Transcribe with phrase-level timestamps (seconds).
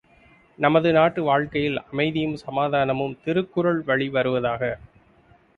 [0.59, 4.73] நமது நாட்டு வாழ்க்கையில் அமைதியும் சமாதானமும் திருக்குறள் வழி வருவதாகுக!